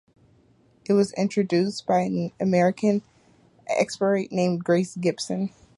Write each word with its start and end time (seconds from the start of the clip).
It 0.89 0.93
was 0.93 1.13
introduced 1.13 1.85
by 1.85 1.99
an 1.99 2.31
American 2.39 3.03
expatriate 3.69 4.31
named 4.31 4.63
Grace 4.63 4.95
Gibson. 4.97 5.51